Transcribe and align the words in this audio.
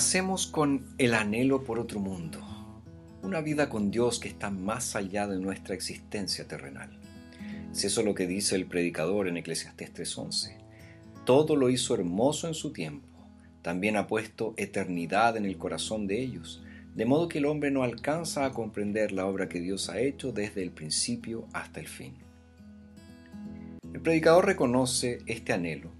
Nacemos 0.00 0.46
con 0.46 0.86
el 0.96 1.12
anhelo 1.12 1.62
por 1.62 1.78
otro 1.78 2.00
mundo, 2.00 2.40
una 3.22 3.42
vida 3.42 3.68
con 3.68 3.90
Dios 3.90 4.18
que 4.18 4.28
está 4.28 4.48
más 4.48 4.96
allá 4.96 5.26
de 5.26 5.38
nuestra 5.38 5.74
existencia 5.74 6.48
terrenal. 6.48 6.88
Es 7.70 7.84
eso 7.84 8.02
lo 8.02 8.14
que 8.14 8.26
dice 8.26 8.56
el 8.56 8.64
predicador 8.64 9.28
en 9.28 9.36
Eclesiastés 9.36 9.92
3:11. 9.92 10.56
Todo 11.26 11.54
lo 11.54 11.68
hizo 11.68 11.92
hermoso 11.94 12.48
en 12.48 12.54
su 12.54 12.72
tiempo, 12.72 13.06
también 13.60 13.98
ha 13.98 14.06
puesto 14.06 14.54
eternidad 14.56 15.36
en 15.36 15.44
el 15.44 15.58
corazón 15.58 16.06
de 16.06 16.22
ellos, 16.22 16.62
de 16.94 17.04
modo 17.04 17.28
que 17.28 17.36
el 17.36 17.44
hombre 17.44 17.70
no 17.70 17.82
alcanza 17.82 18.46
a 18.46 18.52
comprender 18.52 19.12
la 19.12 19.26
obra 19.26 19.50
que 19.50 19.60
Dios 19.60 19.90
ha 19.90 20.00
hecho 20.00 20.32
desde 20.32 20.62
el 20.62 20.70
principio 20.70 21.46
hasta 21.52 21.78
el 21.78 21.88
fin. 21.88 22.14
El 23.92 24.00
predicador 24.00 24.46
reconoce 24.46 25.18
este 25.26 25.52
anhelo 25.52 25.99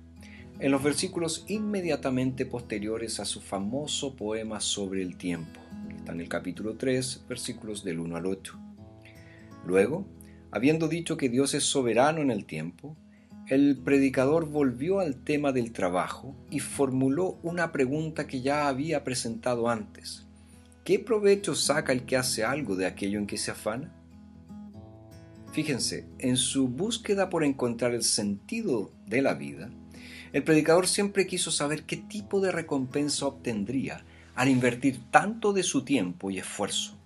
en 0.61 0.71
los 0.71 0.83
versículos 0.83 1.45
inmediatamente 1.49 2.45
posteriores 2.45 3.19
a 3.19 3.25
su 3.25 3.41
famoso 3.41 4.15
poema 4.15 4.61
sobre 4.61 5.01
el 5.01 5.17
tiempo, 5.17 5.59
que 5.89 5.97
está 5.97 6.13
en 6.13 6.21
el 6.21 6.29
capítulo 6.29 6.77
3, 6.77 7.25
versículos 7.27 7.83
del 7.83 7.99
1 7.99 8.17
al 8.17 8.27
8. 8.27 8.59
Luego, 9.67 10.07
habiendo 10.51 10.87
dicho 10.89 11.17
que 11.17 11.31
Dios 11.31 11.55
es 11.55 11.65
soberano 11.65 12.21
en 12.21 12.31
el 12.31 12.45
tiempo, 12.45 12.95
el 13.49 13.79
predicador 13.79 14.51
volvió 14.51 15.01
al 15.01 15.25
tema 15.25 15.53
del 15.53 15.73
trabajo 15.73 16.37
y 16.51 16.61
formuló 16.61 17.39
una 17.43 17.73
pregunta 17.73 18.27
que 18.27 18.43
ya 18.43 18.69
había 18.69 19.03
presentado 19.03 19.69
antes. 19.71 20.27
¿Qué 20.85 20.99
provecho 20.99 21.55
saca 21.55 21.93
el 21.93 22.05
que 22.05 22.17
hace 22.19 22.45
algo 22.45 22.77
de 22.77 22.87
aquello 22.87 23.19
en 23.19 23.27
que 23.27 23.39
se 23.39 23.51
afana? 23.51 23.97
Fíjense, 25.53 26.07
en 26.19 26.37
su 26.37 26.69
búsqueda 26.69 27.31
por 27.31 27.45
encontrar 27.45 27.95
el 27.95 28.05
sentido 28.05 28.93
de 29.07 29.23
la 29.23 29.35
vida, 29.35 29.71
el 30.33 30.43
predicador 30.43 30.87
siempre 30.87 31.27
quiso 31.27 31.51
saber 31.51 31.85
qué 31.85 31.97
tipo 31.97 32.41
de 32.41 32.53
recompensa 32.53 33.27
obtendría 33.27 34.05
al 34.35 34.49
invertir 34.49 35.01
tanto 35.11 35.53
de 35.53 35.63
su 35.63 35.85
tiempo 35.85 36.31
y 36.31 36.39
esfuerzo. 36.39 36.97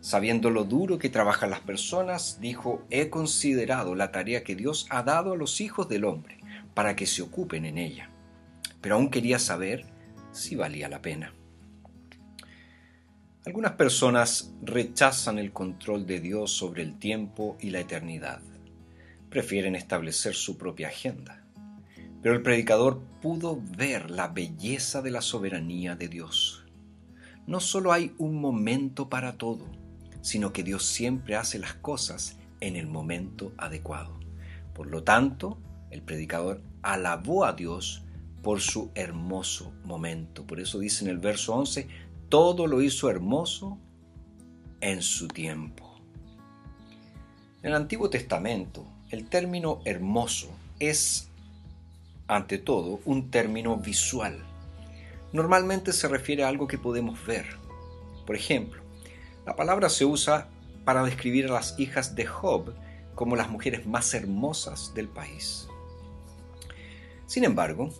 Sabiendo 0.00 0.50
lo 0.50 0.64
duro 0.64 0.98
que 0.98 1.08
trabajan 1.08 1.50
las 1.50 1.60
personas, 1.60 2.40
dijo, 2.40 2.84
he 2.90 3.08
considerado 3.08 3.94
la 3.94 4.10
tarea 4.10 4.42
que 4.42 4.56
Dios 4.56 4.86
ha 4.90 5.04
dado 5.04 5.32
a 5.32 5.36
los 5.36 5.60
hijos 5.60 5.88
del 5.88 6.04
hombre 6.04 6.38
para 6.74 6.96
que 6.96 7.06
se 7.06 7.22
ocupen 7.22 7.64
en 7.64 7.78
ella. 7.78 8.10
Pero 8.80 8.96
aún 8.96 9.10
quería 9.10 9.38
saber 9.38 9.86
si 10.32 10.56
valía 10.56 10.88
la 10.88 11.00
pena. 11.00 11.32
Algunas 13.46 13.72
personas 13.72 14.52
rechazan 14.62 15.38
el 15.38 15.52
control 15.52 16.06
de 16.06 16.20
Dios 16.20 16.52
sobre 16.52 16.82
el 16.82 16.98
tiempo 16.98 17.56
y 17.60 17.70
la 17.70 17.80
eternidad. 17.80 18.40
Prefieren 19.30 19.74
establecer 19.76 20.34
su 20.34 20.58
propia 20.58 20.88
agenda. 20.88 21.41
Pero 22.22 22.36
el 22.36 22.42
predicador 22.42 23.00
pudo 23.20 23.60
ver 23.76 24.10
la 24.10 24.28
belleza 24.28 25.02
de 25.02 25.10
la 25.10 25.20
soberanía 25.20 25.96
de 25.96 26.08
Dios. 26.08 26.64
No 27.46 27.58
solo 27.58 27.92
hay 27.92 28.14
un 28.18 28.40
momento 28.40 29.08
para 29.08 29.36
todo, 29.36 29.66
sino 30.20 30.52
que 30.52 30.62
Dios 30.62 30.84
siempre 30.86 31.34
hace 31.34 31.58
las 31.58 31.74
cosas 31.74 32.36
en 32.60 32.76
el 32.76 32.86
momento 32.86 33.52
adecuado. 33.58 34.18
Por 34.72 34.86
lo 34.86 35.02
tanto, 35.02 35.58
el 35.90 36.02
predicador 36.02 36.62
alabó 36.82 37.44
a 37.44 37.54
Dios 37.54 38.04
por 38.42 38.60
su 38.60 38.90
hermoso 38.94 39.72
momento. 39.84 40.46
Por 40.46 40.60
eso 40.60 40.78
dice 40.78 41.04
en 41.04 41.10
el 41.10 41.18
verso 41.18 41.54
11, 41.54 41.88
todo 42.28 42.68
lo 42.68 42.82
hizo 42.82 43.10
hermoso 43.10 43.78
en 44.80 45.02
su 45.02 45.26
tiempo. 45.28 46.00
En 47.62 47.70
el 47.70 47.74
Antiguo 47.74 48.10
Testamento, 48.10 48.86
el 49.10 49.28
término 49.28 49.80
hermoso 49.84 50.48
es 50.78 51.31
ante 52.36 52.58
todo, 52.58 53.00
un 53.04 53.30
término 53.30 53.76
visual. 53.76 54.44
Normalmente 55.32 55.92
se 55.92 56.08
refiere 56.08 56.44
a 56.44 56.48
algo 56.48 56.66
que 56.66 56.78
podemos 56.78 57.24
ver. 57.26 57.46
Por 58.26 58.36
ejemplo, 58.36 58.82
la 59.46 59.56
palabra 59.56 59.88
se 59.88 60.04
usa 60.04 60.48
para 60.84 61.04
describir 61.04 61.46
a 61.46 61.52
las 61.52 61.78
hijas 61.78 62.14
de 62.14 62.26
Job 62.26 62.74
como 63.14 63.36
las 63.36 63.50
mujeres 63.50 63.86
más 63.86 64.14
hermosas 64.14 64.92
del 64.94 65.08
país. 65.08 65.68
Sin 67.26 67.44
embargo, 67.44 67.90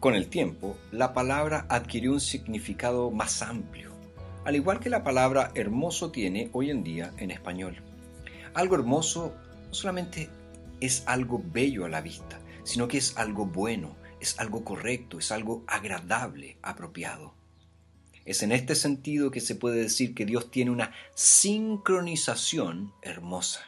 con 0.00 0.14
el 0.14 0.28
tiempo, 0.28 0.76
la 0.92 1.12
palabra 1.12 1.66
adquirió 1.68 2.12
un 2.12 2.20
significado 2.20 3.10
más 3.10 3.42
amplio, 3.42 3.90
al 4.44 4.54
igual 4.54 4.78
que 4.78 4.90
la 4.90 5.02
palabra 5.02 5.50
hermoso 5.54 6.10
tiene 6.10 6.50
hoy 6.52 6.70
en 6.70 6.84
día 6.84 7.12
en 7.18 7.30
español. 7.30 7.82
Algo 8.54 8.76
hermoso 8.76 9.34
solamente 9.70 10.28
es 10.80 11.02
algo 11.06 11.42
bello 11.44 11.84
a 11.84 11.88
la 11.88 12.00
vista, 12.00 12.38
sino 12.66 12.88
que 12.88 12.98
es 12.98 13.16
algo 13.16 13.46
bueno, 13.46 13.96
es 14.20 14.38
algo 14.40 14.64
correcto, 14.64 15.20
es 15.20 15.30
algo 15.30 15.64
agradable, 15.68 16.58
apropiado. 16.62 17.32
Es 18.24 18.42
en 18.42 18.50
este 18.50 18.74
sentido 18.74 19.30
que 19.30 19.40
se 19.40 19.54
puede 19.54 19.80
decir 19.80 20.14
que 20.14 20.26
Dios 20.26 20.50
tiene 20.50 20.72
una 20.72 20.92
sincronización 21.14 22.92
hermosa. 23.02 23.60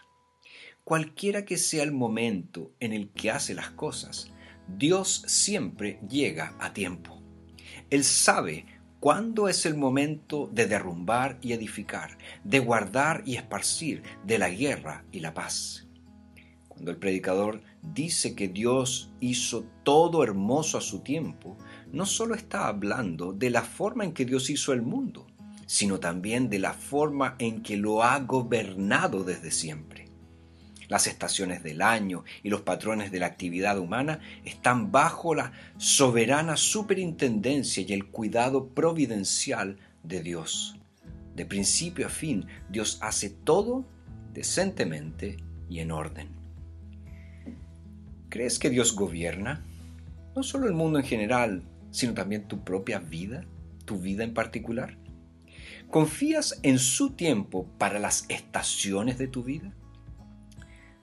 Cualquiera 0.83 1.45
que 1.45 1.59
sea 1.59 1.85
el 1.85 1.93
momento 1.93 2.73
en 2.81 2.93
el 2.93 3.11
que 3.11 3.31
hace 3.31 3.55
las 3.55 3.71
cosas, 3.71 4.33
Dios 4.67 5.23
siempre 5.29 6.01
llega 6.09 6.57
a 6.59 6.73
tiempo. 6.73 7.23
Él 7.91 8.03
sabe 8.03 8.67
cuándo 8.99 9.49
es 9.49 9.65
el 9.65 9.77
momento 9.77 10.51
de 10.53 10.67
derrumbar 10.67 11.39
y 11.41 11.53
edificar, 11.53 12.19
de 12.43 12.59
guardar 12.59 13.23
y 13.25 13.37
esparcir, 13.37 14.03
de 14.25 14.39
la 14.39 14.51
guerra 14.51 15.05
y 15.13 15.21
la 15.21 15.35
paz. 15.35 15.88
Cuando 16.79 16.93
el 16.93 16.99
predicador 16.99 17.61
dice 17.83 18.37
que 18.37 18.47
Dios 18.47 19.11
hizo 19.19 19.65
todo 19.83 20.23
hermoso 20.23 20.79
a 20.79 20.81
su 20.81 21.01
tiempo, 21.01 21.59
no 21.91 22.07
solo 22.07 22.37
está 22.37 22.69
hablando 22.69 23.33
de 23.33 23.51
la 23.51 23.63
forma 23.63 24.05
en 24.05 24.13
que 24.13 24.25
Dios 24.25 24.49
hizo 24.49 24.73
el 24.73 24.83
mundo, 24.83 25.27
sino 25.67 25.99
también 25.99 26.49
de 26.49 26.61
la 26.61 26.73
forma 26.73 27.35
en 27.41 27.65
que 27.65 27.77
lo 27.77 28.05
ha 28.05 28.21
gobernado 28.21 29.25
desde 29.25 29.51
siempre. 29.51 30.05
Las 30.87 31.09
estaciones 31.09 31.65
del 31.65 31.83
año 31.83 32.23
y 32.45 32.49
los 32.49 32.61
patrones 32.61 33.11
de 33.11 33.19
la 33.19 33.27
actividad 33.27 33.77
humana 33.77 34.21
están 34.45 34.93
bajo 34.93 35.35
la 35.35 35.51
soberana 35.79 36.57
superintendencia 36.57 37.83
y 37.85 37.93
el 37.93 38.07
cuidado 38.07 38.69
providencial 38.69 39.79
de 40.05 40.23
Dios. 40.23 40.77
De 41.35 41.45
principio 41.45 42.07
a 42.07 42.11
fin, 42.11 42.47
Dios 42.71 42.99
hace 43.03 43.31
todo 43.31 43.85
decentemente 44.33 45.39
y 45.69 45.81
en 45.81 45.91
orden. 45.91 46.38
¿Crees 48.31 48.59
que 48.59 48.69
Dios 48.69 48.95
gobierna? 48.95 49.65
No 50.37 50.43
solo 50.43 50.67
el 50.67 50.75
mundo 50.75 50.99
en 50.99 51.05
general, 51.07 51.63
sino 51.91 52.13
también 52.13 52.47
tu 52.47 52.63
propia 52.63 52.99
vida, 52.99 53.47
tu 53.87 53.99
vida 53.99 54.23
en 54.23 54.35
particular. 54.35 54.99
¿Confías 55.91 56.61
en 56.63 56.79
su 56.79 57.11
tiempo 57.11 57.67
para 57.79 57.99
las 57.99 58.27
estaciones 58.29 59.17
de 59.17 59.29
tu 59.29 59.45
vida? 59.45 59.73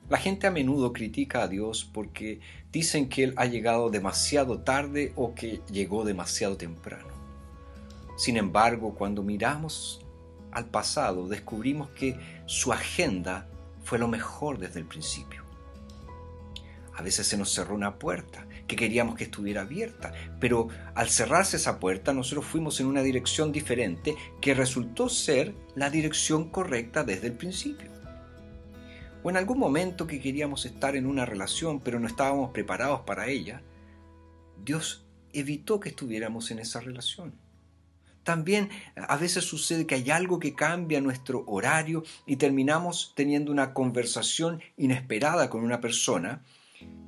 La 0.08 0.20
gente 0.20 0.46
a 0.46 0.52
menudo 0.52 0.94
critica 0.94 1.42
a 1.42 1.48
Dios 1.48 1.90
porque 1.92 2.42
dicen 2.72 3.10
que 3.10 3.24
Él 3.24 3.34
ha 3.38 3.48
llegado 3.48 3.90
demasiado 3.90 4.60
tarde 4.60 5.12
o 5.16 5.34
que 5.34 5.62
llegó 5.72 6.06
demasiado 6.06 6.58
temprano. 6.58 7.10
Sin 8.18 8.38
embargo, 8.38 8.94
cuando 8.94 9.24
miramos 9.24 10.06
al 10.52 10.66
pasado, 10.66 11.28
descubrimos 11.28 11.90
que 11.90 12.20
su 12.46 12.72
agenda 12.72 13.50
fue 13.84 13.98
lo 13.98 14.08
mejor 14.08 14.60
desde 14.60 14.80
el 14.80 14.86
principio. 14.86 15.45
A 16.96 17.02
veces 17.02 17.28
se 17.28 17.38
nos 17.38 17.52
cerró 17.52 17.76
una 17.76 18.00
puerta 18.00 18.48
que 18.68 18.76
queríamos 18.76 19.16
que 19.16 19.26
estuviera 19.26 19.62
abierta, 19.62 20.14
pero 20.40 20.70
al 20.96 21.10
cerrarse 21.10 21.58
esa 21.58 21.80
puerta 21.80 22.14
nosotros 22.14 22.46
fuimos 22.46 22.80
en 22.80 22.88
una 22.88 23.02
dirección 23.02 23.52
diferente 23.52 24.16
que 24.42 24.54
resultó 24.54 25.10
ser 25.10 25.54
la 25.76 25.90
dirección 25.90 26.50
correcta 26.50 27.04
desde 27.04 27.28
el 27.28 27.34
principio. 27.34 27.92
O 29.24 29.30
en 29.30 29.38
algún 29.38 29.60
momento 29.60 30.08
que 30.08 30.22
queríamos 30.22 30.66
estar 30.66 30.96
en 30.96 31.06
una 31.06 31.26
relación 31.26 31.82
pero 31.82 32.00
no 32.00 32.08
estábamos 32.08 32.52
preparados 32.52 33.02
para 33.02 33.28
ella, 33.28 33.62
Dios 34.64 35.06
evitó 35.34 35.82
que 35.82 35.90
estuviéramos 35.90 36.50
en 36.52 36.60
esa 36.60 36.80
relación. 36.80 37.34
También 38.24 38.70
a 38.96 39.18
veces 39.18 39.44
sucede 39.44 39.86
que 39.86 39.96
hay 39.96 40.10
algo 40.10 40.40
que 40.40 40.56
cambia 40.56 41.00
nuestro 41.02 41.44
horario 41.46 42.04
y 42.26 42.38
terminamos 42.38 43.14
teniendo 43.16 43.52
una 43.52 43.74
conversación 43.74 44.62
inesperada 44.78 45.50
con 45.50 45.64
una 45.64 45.80
persona 45.80 46.42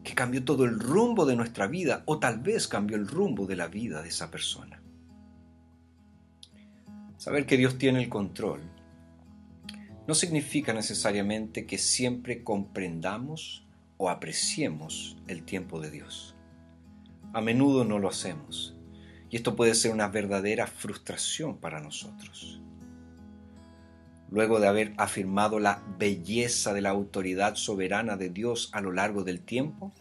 que 0.07 0.15
cambió 0.15 0.45
todo 0.45 0.63
el 0.63 0.80
rumbo 0.80 1.25
de 1.25 1.36
nuestra 1.36 1.68
vida 1.68 2.04
o 2.06 2.18
tal 2.18 2.39
vez 2.39 2.69
cambió 2.69 2.95
el 2.95 3.09
rumbo 3.09 3.45
de 3.45 3.57
la 3.57 3.68
vida 3.68 4.01
de 4.01 4.07
esa 4.07 4.31
persona. 4.31 4.81
Saber 7.18 7.45
que 7.45 7.57
Dios 7.57 7.77
tiene 7.77 8.01
el 8.01 8.07
control 8.07 8.62
no 10.07 10.15
significa 10.15 10.71
necesariamente 10.71 11.65
que 11.65 11.77
siempre 11.77 12.42
comprendamos 12.42 13.68
o 13.98 14.09
apreciemos 14.09 15.18
el 15.27 15.44
tiempo 15.44 15.81
de 15.81 15.92
Dios. 15.92 16.38
A 17.33 17.42
menudo 17.42 17.83
no 17.83 18.00
lo 18.00 18.07
hacemos 18.07 18.77
y 19.30 19.36
esto 19.36 19.57
puede 19.57 19.75
ser 19.75 19.92
una 19.92 20.07
verdadera 20.07 20.68
frustración 20.68 21.57
para 21.57 21.81
nosotros. 21.81 22.62
Luego 24.30 24.60
de 24.60 24.68
haber 24.68 24.94
afirmado 24.98 25.60
la 25.60 25.82
belleza 25.98 26.74
de 26.74 26.82
la 26.82 26.90
autoridad 26.90 27.56
soberana 27.56 28.18
de 28.18 28.30
Dios 28.30 28.70
a 28.74 28.82
lo 28.82 28.92
largo 28.92 29.24
del 29.24 29.40
tiempo, 29.40 29.94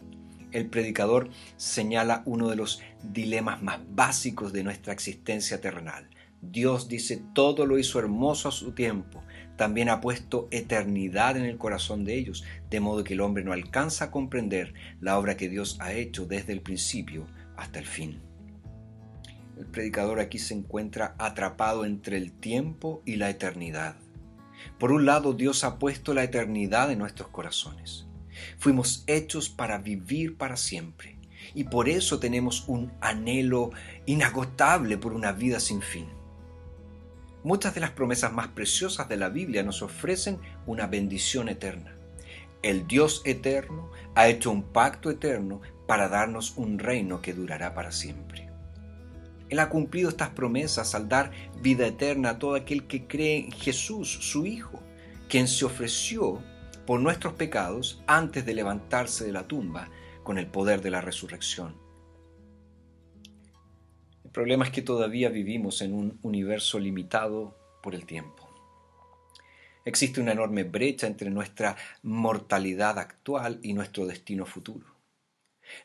el 0.51 0.69
predicador 0.69 1.29
señala 1.55 2.23
uno 2.25 2.49
de 2.49 2.55
los 2.55 2.81
dilemas 3.03 3.61
más 3.61 3.79
básicos 3.89 4.53
de 4.53 4.63
nuestra 4.63 4.93
existencia 4.93 5.61
terrenal. 5.61 6.09
Dios 6.41 6.87
dice, 6.87 7.23
todo 7.33 7.65
lo 7.65 7.77
hizo 7.77 7.99
hermoso 7.99 8.49
a 8.49 8.51
su 8.51 8.71
tiempo, 8.73 9.23
también 9.55 9.89
ha 9.89 10.01
puesto 10.01 10.47
eternidad 10.51 11.35
en 11.35 11.45
el 11.45 11.57
corazón 11.57 12.05
de 12.05 12.15
ellos, 12.15 12.43
de 12.69 12.79
modo 12.79 13.03
que 13.03 13.15
el 13.15 13.21
hombre 13.21 13.43
no 13.43 13.53
alcanza 13.53 14.05
a 14.05 14.11
comprender 14.11 14.73
la 15.01 15.17
obra 15.17 15.35
que 15.35 15.49
Dios 15.49 15.77
ha 15.79 15.93
hecho 15.93 16.25
desde 16.25 16.53
el 16.53 16.61
principio 16.61 17.25
hasta 17.55 17.79
el 17.79 17.85
fin. 17.85 18.21
El 19.57 19.65
predicador 19.65 20.19
aquí 20.19 20.37
se 20.37 20.53
encuentra 20.53 21.15
atrapado 21.17 21.85
entre 21.85 22.17
el 22.17 22.31
tiempo 22.31 23.01
y 23.05 23.15
la 23.15 23.31
eternidad. 23.31 23.95
Por 24.79 24.91
un 24.91 25.05
lado, 25.05 25.33
Dios 25.33 25.63
ha 25.63 25.79
puesto 25.79 26.13
la 26.13 26.23
eternidad 26.23 26.91
en 26.91 26.99
nuestros 26.99 27.29
corazones. 27.29 28.05
Fuimos 28.57 29.03
hechos 29.07 29.49
para 29.49 29.77
vivir 29.77 30.37
para 30.37 30.57
siempre 30.57 31.17
y 31.53 31.65
por 31.65 31.89
eso 31.89 32.19
tenemos 32.19 32.65
un 32.67 32.91
anhelo 33.01 33.71
inagotable 34.05 34.97
por 34.97 35.13
una 35.13 35.31
vida 35.31 35.59
sin 35.59 35.81
fin. 35.81 36.07
Muchas 37.43 37.73
de 37.73 37.81
las 37.81 37.91
promesas 37.91 38.33
más 38.33 38.49
preciosas 38.49 39.07
de 39.07 39.17
la 39.17 39.29
Biblia 39.29 39.63
nos 39.63 39.81
ofrecen 39.81 40.39
una 40.65 40.87
bendición 40.87 41.49
eterna. 41.49 41.95
El 42.61 42.87
Dios 42.87 43.21
eterno 43.25 43.91
ha 44.15 44.27
hecho 44.27 44.51
un 44.51 44.63
pacto 44.63 45.09
eterno 45.09 45.61
para 45.87 46.09
darnos 46.09 46.57
un 46.57 46.79
reino 46.79 47.21
que 47.21 47.33
durará 47.33 47.73
para 47.73 47.91
siempre. 47.91 48.46
Él 49.49 49.59
ha 49.59 49.69
cumplido 49.69 50.09
estas 50.09 50.29
promesas 50.29 50.93
al 50.95 51.07
dar 51.07 51.31
vida 51.61 51.87
eterna 51.87 52.31
a 52.31 52.39
todo 52.39 52.55
aquel 52.55 52.87
que 52.87 53.07
cree 53.07 53.37
en 53.45 53.51
Jesús, 53.51 54.09
su 54.21 54.45
Hijo, 54.45 54.81
quien 55.29 55.47
se 55.47 55.65
ofreció 55.65 56.41
por 56.85 56.99
nuestros 56.99 57.33
pecados 57.33 58.01
antes 58.07 58.45
de 58.45 58.53
levantarse 58.53 59.25
de 59.25 59.31
la 59.31 59.47
tumba 59.47 59.89
con 60.23 60.37
el 60.37 60.47
poder 60.47 60.81
de 60.81 60.91
la 60.91 61.01
resurrección. 61.01 61.75
El 64.23 64.31
problema 64.31 64.65
es 64.65 64.71
que 64.71 64.81
todavía 64.81 65.29
vivimos 65.29 65.81
en 65.81 65.93
un 65.93 66.19
universo 66.21 66.79
limitado 66.79 67.57
por 67.81 67.95
el 67.95 68.05
tiempo. 68.05 68.47
Existe 69.85 70.19
una 70.19 70.33
enorme 70.33 70.65
brecha 70.65 71.07
entre 71.07 71.29
nuestra 71.29 71.77
mortalidad 72.03 72.99
actual 72.99 73.59
y 73.63 73.73
nuestro 73.73 74.05
destino 74.05 74.45
futuro. 74.45 74.96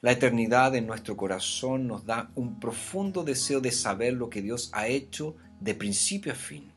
La 0.01 0.13
eternidad 0.13 0.75
en 0.75 0.87
nuestro 0.87 1.17
corazón 1.17 1.87
nos 1.87 2.05
da 2.05 2.31
un 2.35 2.59
profundo 2.61 3.25
deseo 3.25 3.61
de 3.61 3.73
saber 3.73 4.15
lo 4.15 4.31
que 4.31 4.43
Dios 4.43 4.71
ha 4.73 4.87
hecho 4.89 5.37
de 5.61 5.75
principio 5.75 6.33
a 6.33 6.37
fin. 6.37 6.73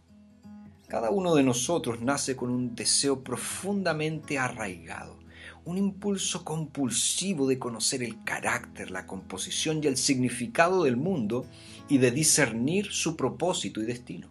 Cada 0.88 1.10
uno 1.10 1.34
de 1.36 1.44
nosotros 1.44 2.02
nace 2.02 2.36
con 2.36 2.52
un 2.52 2.76
deseo 2.76 3.24
profundamente 3.24 4.38
arraigado, 4.38 5.18
un 5.66 5.78
impulso 5.78 6.46
compulsivo 6.46 7.48
de 7.48 7.58
conocer 7.58 8.04
el 8.04 8.24
carácter, 8.24 8.92
la 8.92 9.08
composición 9.08 9.84
y 9.84 9.88
el 9.88 9.98
significado 9.98 10.84
del 10.84 10.96
mundo 10.96 11.48
y 11.90 11.98
de 11.98 12.12
discernir 12.12 12.92
su 12.92 13.16
propósito 13.16 13.82
y 13.82 13.86
destino. 13.86 14.30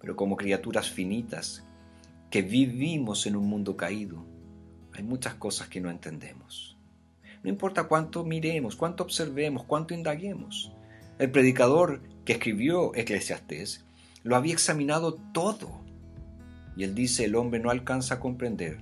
Pero 0.00 0.16
como 0.16 0.36
criaturas 0.36 0.90
finitas 0.90 1.64
que 2.30 2.42
vivimos 2.42 3.26
en 3.26 3.36
un 3.36 3.46
mundo 3.46 3.76
caído, 3.76 4.24
hay 4.92 5.04
muchas 5.04 5.34
cosas 5.34 5.68
que 5.68 5.80
no 5.80 5.90
entendemos. 5.90 6.69
No 7.42 7.50
importa 7.50 7.84
cuánto 7.84 8.24
miremos, 8.24 8.76
cuánto 8.76 9.02
observemos, 9.02 9.64
cuánto 9.64 9.94
indaguemos. 9.94 10.72
El 11.18 11.30
predicador 11.30 12.02
que 12.24 12.34
escribió 12.34 12.94
Eclesiastés 12.94 13.84
lo 14.22 14.36
había 14.36 14.52
examinado 14.52 15.14
todo. 15.32 15.80
Y 16.76 16.84
él 16.84 16.94
dice, 16.94 17.24
el 17.24 17.34
hombre 17.34 17.60
no 17.60 17.70
alcanza 17.70 18.14
a 18.14 18.20
comprender 18.20 18.78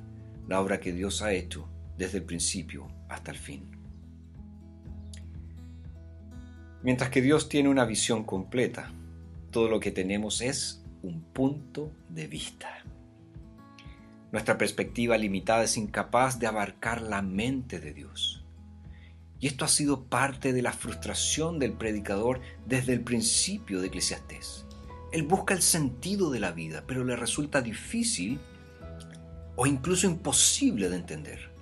la 0.49 0.61
obra 0.61 0.81
que 0.81 0.93
Dios 0.93 1.23
ha 1.23 1.33
hecho 1.33 1.69
desde 1.97 2.19
el 2.19 2.25
principio 2.25 2.89
hasta 3.09 3.31
el 3.31 3.39
fin. 3.39 3.79
Mientras 6.83 7.11
que 7.11 7.23
Dios 7.23 7.49
tiene 7.49 7.69
una 7.69 7.85
visión 7.85 8.25
completa, 8.25 8.93
todo 9.51 9.69
lo 9.69 9.81
que 9.81 9.91
tenemos 9.91 10.41
es 10.41 10.85
un 11.03 11.23
punto 11.23 11.93
de 12.09 12.27
vista. 12.27 12.69
Nuestra 14.31 14.59
perspectiva 14.59 15.17
limitada 15.17 15.65
es 15.65 15.77
incapaz 15.77 16.39
de 16.39 16.47
abarcar 16.47 17.03
la 17.03 17.23
mente 17.23 17.81
de 17.81 17.93
Dios. 17.93 18.38
Y 19.41 19.47
esto 19.47 19.65
ha 19.65 19.69
sido 19.69 20.05
parte 20.05 20.53
de 20.53 20.63
la 20.63 20.73
frustración 20.73 21.59
del 21.59 21.73
predicador 21.73 22.41
desde 22.67 22.93
el 22.93 23.03
principio 23.03 23.81
de 23.81 23.87
Eclesiastés. 23.87 24.67
Él 25.13 25.23
busca 25.23 25.55
el 25.55 25.63
sentido 25.63 26.31
de 26.31 26.41
la 26.41 26.53
vida, 26.53 26.85
pero 26.87 27.05
le 27.05 27.17
resulta 27.17 27.63
difícil 27.63 28.41
o 29.57 29.67
incluso 29.67 30.07
imposible 30.07 30.89
de 30.89 30.97
entender. 30.97 31.59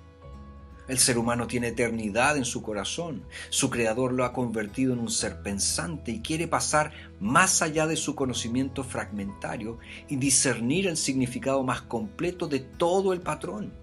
El 0.87 0.99
ser 0.99 1.17
humano 1.17 1.47
tiene 1.47 1.67
eternidad 1.67 2.37
en 2.37 2.45
su 2.45 2.61
corazón. 2.61 3.23
Su 3.49 3.69
creador 3.69 4.13
lo 4.13 4.23
ha 4.23 4.31
convertido 4.31 4.93
en 4.93 4.99
un 4.99 5.09
ser 5.09 5.41
pensante 5.41 6.11
y 6.11 6.21
quiere 6.21 6.47
pasar 6.47 6.93
más 7.19 7.61
allá 7.61 7.87
de 7.87 7.97
su 7.97 8.15
conocimiento 8.15 8.83
fragmentario 8.85 9.79
y 10.07 10.15
discernir 10.15 10.87
el 10.87 10.95
significado 10.95 11.61
más 11.63 11.81
completo 11.81 12.47
de 12.47 12.59
todo 12.59 13.11
el 13.11 13.19
patrón. 13.19 13.73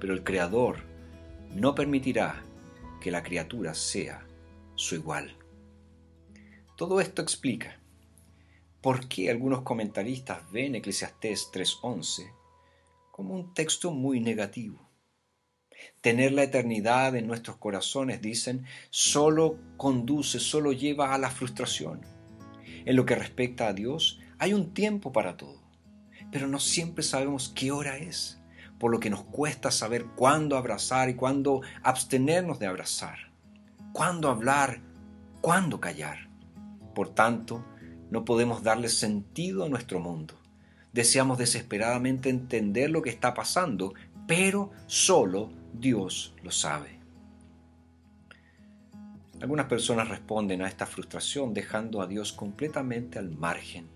Pero 0.00 0.14
el 0.14 0.24
creador 0.24 0.78
no 1.54 1.76
permitirá 1.76 2.42
que 3.02 3.10
la 3.10 3.22
criatura 3.22 3.74
sea 3.74 4.24
su 4.76 4.94
igual. 4.94 5.36
Todo 6.76 7.00
esto 7.00 7.20
explica 7.20 7.80
por 8.80 9.08
qué 9.08 9.28
algunos 9.28 9.62
comentaristas 9.62 10.50
ven 10.52 10.76
Eclesiastés 10.76 11.50
3.11 11.52 12.32
como 13.10 13.34
un 13.34 13.52
texto 13.54 13.90
muy 13.90 14.20
negativo. 14.20 14.88
Tener 16.00 16.32
la 16.32 16.44
eternidad 16.44 17.16
en 17.16 17.26
nuestros 17.26 17.56
corazones, 17.56 18.22
dicen, 18.22 18.66
solo 18.90 19.58
conduce, 19.76 20.38
solo 20.38 20.72
lleva 20.72 21.12
a 21.12 21.18
la 21.18 21.30
frustración. 21.30 22.02
En 22.84 22.94
lo 22.94 23.04
que 23.04 23.16
respecta 23.16 23.66
a 23.66 23.72
Dios, 23.72 24.20
hay 24.38 24.54
un 24.54 24.72
tiempo 24.74 25.12
para 25.12 25.36
todo, 25.36 25.60
pero 26.30 26.46
no 26.46 26.60
siempre 26.60 27.02
sabemos 27.02 27.52
qué 27.54 27.72
hora 27.72 27.98
es 27.98 28.41
por 28.82 28.90
lo 28.90 28.98
que 28.98 29.10
nos 29.10 29.22
cuesta 29.22 29.70
saber 29.70 30.06
cuándo 30.16 30.56
abrazar 30.56 31.08
y 31.08 31.14
cuándo 31.14 31.60
abstenernos 31.84 32.58
de 32.58 32.66
abrazar, 32.66 33.30
cuándo 33.92 34.28
hablar, 34.28 34.80
cuándo 35.40 35.78
callar. 35.78 36.28
Por 36.92 37.10
tanto, 37.14 37.64
no 38.10 38.24
podemos 38.24 38.64
darle 38.64 38.88
sentido 38.88 39.64
a 39.64 39.68
nuestro 39.68 40.00
mundo. 40.00 40.34
Deseamos 40.92 41.38
desesperadamente 41.38 42.28
entender 42.28 42.90
lo 42.90 43.02
que 43.02 43.10
está 43.10 43.34
pasando, 43.34 43.94
pero 44.26 44.72
solo 44.88 45.52
Dios 45.72 46.34
lo 46.42 46.50
sabe. 46.50 46.98
Algunas 49.40 49.66
personas 49.66 50.08
responden 50.08 50.60
a 50.60 50.66
esta 50.66 50.86
frustración 50.86 51.54
dejando 51.54 52.02
a 52.02 52.08
Dios 52.08 52.32
completamente 52.32 53.20
al 53.20 53.30
margen 53.30 53.86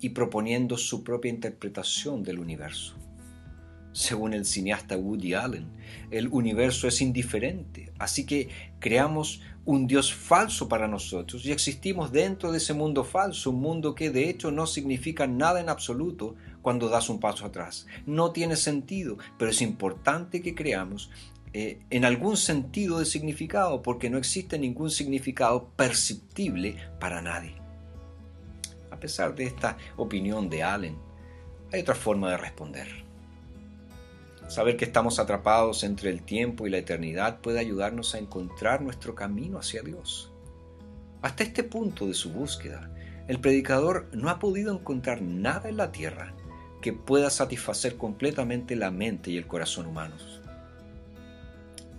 y 0.00 0.10
proponiendo 0.10 0.76
su 0.76 1.02
propia 1.02 1.30
interpretación 1.32 2.22
del 2.22 2.38
universo. 2.38 2.94
Según 4.10 4.34
el 4.34 4.44
cineasta 4.44 4.96
Woody 4.96 5.34
Allen, 5.34 5.68
el 6.10 6.26
universo 6.32 6.88
es 6.88 7.00
indiferente, 7.00 7.92
así 7.96 8.26
que 8.26 8.48
creamos 8.80 9.40
un 9.64 9.86
Dios 9.86 10.12
falso 10.12 10.68
para 10.68 10.88
nosotros 10.88 11.46
y 11.46 11.52
existimos 11.52 12.10
dentro 12.10 12.50
de 12.50 12.58
ese 12.58 12.74
mundo 12.74 13.04
falso, 13.04 13.50
un 13.50 13.60
mundo 13.60 13.94
que 13.94 14.10
de 14.10 14.28
hecho 14.28 14.50
no 14.50 14.66
significa 14.66 15.28
nada 15.28 15.60
en 15.60 15.68
absoluto 15.68 16.34
cuando 16.60 16.88
das 16.88 17.08
un 17.08 17.20
paso 17.20 17.46
atrás. 17.46 17.86
No 18.04 18.32
tiene 18.32 18.56
sentido, 18.56 19.16
pero 19.38 19.52
es 19.52 19.62
importante 19.62 20.42
que 20.42 20.56
creamos 20.56 21.12
eh, 21.52 21.78
en 21.90 22.04
algún 22.04 22.36
sentido 22.36 22.98
de 22.98 23.04
significado, 23.04 23.80
porque 23.80 24.10
no 24.10 24.18
existe 24.18 24.58
ningún 24.58 24.90
significado 24.90 25.68
perceptible 25.76 26.74
para 26.98 27.22
nadie. 27.22 27.54
A 28.90 28.98
pesar 28.98 29.36
de 29.36 29.44
esta 29.44 29.76
opinión 29.96 30.50
de 30.50 30.64
Allen, 30.64 30.98
hay 31.72 31.82
otra 31.82 31.94
forma 31.94 32.28
de 32.28 32.38
responder. 32.38 33.09
Saber 34.50 34.76
que 34.76 34.84
estamos 34.84 35.20
atrapados 35.20 35.84
entre 35.84 36.10
el 36.10 36.24
tiempo 36.24 36.66
y 36.66 36.70
la 36.70 36.78
eternidad 36.78 37.40
puede 37.40 37.60
ayudarnos 37.60 38.16
a 38.16 38.18
encontrar 38.18 38.82
nuestro 38.82 39.14
camino 39.14 39.60
hacia 39.60 39.80
Dios. 39.82 40.32
Hasta 41.22 41.44
este 41.44 41.62
punto 41.62 42.08
de 42.08 42.14
su 42.14 42.32
búsqueda, 42.32 42.92
el 43.28 43.40
predicador 43.40 44.08
no 44.12 44.28
ha 44.28 44.40
podido 44.40 44.74
encontrar 44.74 45.22
nada 45.22 45.68
en 45.68 45.76
la 45.76 45.92
tierra 45.92 46.34
que 46.82 46.92
pueda 46.92 47.30
satisfacer 47.30 47.96
completamente 47.96 48.74
la 48.74 48.90
mente 48.90 49.30
y 49.30 49.36
el 49.36 49.46
corazón 49.46 49.86
humanos. 49.86 50.40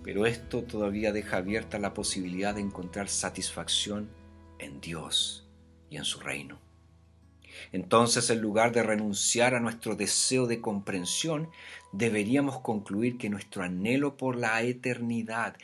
Pero 0.03 0.25
esto 0.25 0.63
todavía 0.63 1.13
deja 1.13 1.38
abierta 1.38 1.79
la 1.79 1.93
posibilidad 1.93 2.53
de 2.53 2.60
encontrar 2.60 3.08
satisfacción 3.08 4.10
en 4.60 4.81
Dios 4.81 5.48
y 5.89 5.96
en 5.96 6.03
su 6.03 6.20
reino. 6.20 6.60
Entonces, 7.72 8.29
en 8.29 8.41
lugar 8.41 8.72
de 8.72 8.84
renunciar 8.84 9.55
a 9.55 9.60
nuestro 9.60 9.96
deseo 9.96 10.48
de 10.48 10.62
comprensión, 10.62 11.50
deberíamos 11.91 12.60
concluir 12.60 13.17
que 13.17 13.29
nuestro 13.29 13.63
anhelo 13.63 14.17
por 14.17 14.36
la 14.36 14.62
eternidad 14.62 15.55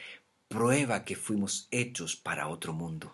prueba 0.47 1.03
que 1.03 1.15
fuimos 1.15 1.67
hechos 1.71 2.15
para 2.15 2.47
otro 2.47 2.73
mundo. 2.73 3.11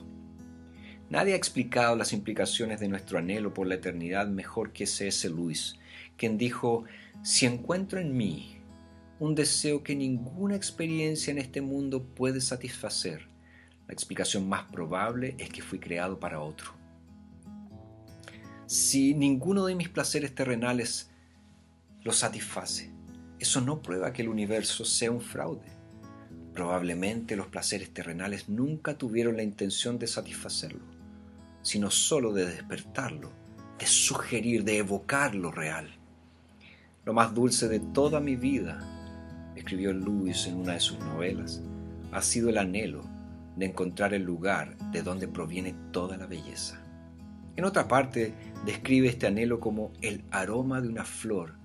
Nadie 1.10 1.34
ha 1.34 1.38
explicado 1.38 1.96
las 1.96 2.13
implicaciones 2.13 2.80
de 2.80 2.88
nuestro 2.88 3.20
anhelo 3.20 3.53
por 3.53 3.68
la 3.68 3.75
eternidad 3.75 4.27
mejor 4.27 4.72
que 4.72 4.88
C.S. 4.88 5.30
Lewis, 5.30 5.80
quien 6.18 6.38
dijo, 6.38 6.86
si 7.24 7.46
encuentro 7.46 8.00
en 8.00 8.15
mí 8.15 8.58
un 9.20 9.36
deseo 9.36 9.84
que 9.84 9.96
ninguna 9.96 10.56
experiencia 10.56 11.32
en 11.32 11.38
este 11.38 11.62
mundo 11.62 12.03
puede 12.03 12.42
satisfacer. 12.42 13.27
La 13.88 13.94
explicación 13.94 14.50
más 14.50 14.65
probable 14.65 15.36
es 15.38 15.50
que 15.50 15.62
fui 15.62 15.80
creado 15.80 16.20
para 16.20 16.42
otro. 16.42 16.83
Si 18.74 19.13
ninguno 19.13 19.68
de 19.68 19.75
mis 19.75 19.88
placeres 19.88 20.34
terrenales 20.34 21.12
lo 22.03 22.12
satisface, 22.12 22.89
eso 23.38 23.62
no 23.62 23.84
prueba 23.84 24.12
que 24.12 24.24
el 24.24 24.30
universo 24.30 24.84
sea 24.84 25.12
un 25.12 25.22
fraude. 25.22 25.68
Probablemente 26.56 27.36
los 27.36 27.46
placeres 27.46 27.94
terrenales 27.94 28.50
nunca 28.50 28.98
tuvieron 28.98 29.38
la 29.38 29.44
intención 29.44 30.00
de 30.00 30.08
satisfacerlo, 30.08 30.82
sino 31.62 31.92
solo 31.92 32.34
de 32.34 32.48
despertarlo, 32.48 33.30
de 33.77 33.86
sugerir, 33.86 34.63
de 34.63 34.80
evocar 34.80 35.36
lo 35.36 35.51
real. 35.51 35.92
Lo 37.06 37.13
más 37.13 37.32
dulce 37.36 37.68
de 37.68 37.80
toda 37.80 38.20
mi 38.22 38.36
vida 38.36 39.53
escribió 39.56 39.94
Lewis 39.94 40.48
en 40.48 40.56
una 40.56 40.74
de 40.74 40.80
sus 40.80 40.98
novelas, 40.98 41.62
ha 42.12 42.24
sido 42.24 42.50
el 42.50 42.58
anhelo 42.58 43.03
de 43.56 43.68
encontrar 43.68 44.15
el 44.15 44.24
lugar 44.24 44.75
de 44.92 45.03
donde 45.03 45.27
proviene 45.27 45.75
toda 45.92 46.18
la 46.18 46.25
belleza. 46.25 46.80
En 47.56 47.65
otra 47.65 47.88
parte, 47.88 48.34
describe 48.65 49.10
este 49.10 49.27
anhelo 49.27 49.60
como 49.60 49.91
el 50.01 50.24
aroma 50.32 50.82
de 50.82 50.88
una 50.88 51.05
flor 51.05 51.55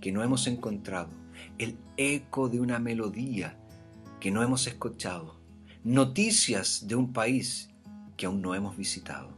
que 0.00 0.12
no 0.12 0.22
hemos 0.22 0.46
encontrado, 0.46 1.10
el 1.58 1.78
eco 1.96 2.48
de 2.48 2.60
una 2.60 2.78
melodía 2.78 3.56
que 4.20 4.30
no 4.30 4.42
hemos 4.42 4.66
escuchado, 4.66 5.40
noticias 5.82 6.86
de 6.86 6.94
un 6.94 7.12
país 7.12 7.70
que 8.16 8.26
aún 8.26 8.40
no 8.40 8.54
hemos 8.54 8.76
visitado. 8.76 9.30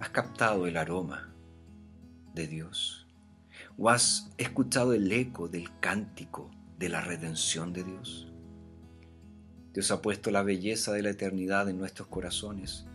¿Has 0.00 0.10
captado 0.10 0.66
el 0.66 0.76
aroma 0.76 1.34
de 2.34 2.46
Dios? 2.46 3.06
¿O 3.76 3.90
has 3.90 4.30
escuchado 4.38 4.92
el 4.92 5.10
eco 5.10 5.48
del 5.48 5.68
cántico 5.80 6.50
de 6.78 6.88
la 6.88 7.00
redención 7.00 7.72
de 7.72 7.84
Dios? 7.84 8.32
Dios 9.72 9.90
ha 9.90 10.00
puesto 10.00 10.30
la 10.30 10.42
belleza 10.42 10.92
de 10.92 11.02
la 11.02 11.10
eternidad 11.10 11.68
en 11.68 11.78
nuestros 11.78 12.08
corazones 12.08 12.86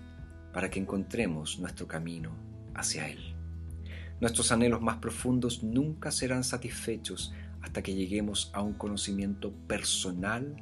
para 0.53 0.69
que 0.69 0.79
encontremos 0.79 1.59
nuestro 1.59 1.87
camino 1.87 2.31
hacia 2.75 3.09
Él. 3.09 3.35
Nuestros 4.21 4.51
anhelos 4.51 4.81
más 4.81 4.97
profundos 4.97 5.63
nunca 5.63 6.11
serán 6.11 6.43
satisfechos 6.43 7.33
hasta 7.61 7.81
que 7.81 7.95
lleguemos 7.95 8.51
a 8.53 8.61
un 8.61 8.73
conocimiento 8.73 9.51
personal 9.67 10.55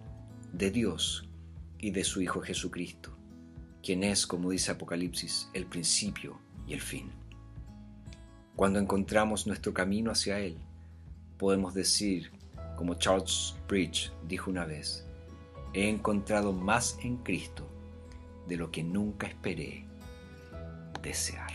de 0.53 0.71
Dios 0.71 1.29
y 1.77 1.91
de 1.91 2.03
su 2.03 2.21
Hijo 2.21 2.41
Jesucristo, 2.41 3.15
quien 3.83 4.03
es, 4.03 4.25
como 4.25 4.51
dice 4.51 4.71
Apocalipsis, 4.71 5.49
el 5.53 5.65
principio 5.65 6.39
y 6.67 6.73
el 6.73 6.81
fin. 6.81 7.11
Cuando 8.55 8.79
encontramos 8.79 9.47
nuestro 9.47 9.73
camino 9.73 10.11
hacia 10.11 10.39
Él, 10.39 10.57
podemos 11.37 11.73
decir, 11.73 12.31
como 12.77 12.95
Charles 12.95 13.55
Bridge 13.67 14.11
dijo 14.27 14.51
una 14.51 14.65
vez, 14.65 15.05
he 15.73 15.89
encontrado 15.89 16.53
más 16.53 16.97
en 17.03 17.17
Cristo 17.17 17.70
de 18.47 18.57
lo 18.57 18.71
que 18.71 18.83
nunca 18.83 19.27
esperé 19.27 19.85
desear. 21.01 21.51